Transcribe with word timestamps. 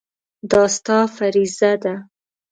دا 0.51 0.61
ستا 0.75 0.97
فریضه 1.15 1.71
ده. 1.83 1.93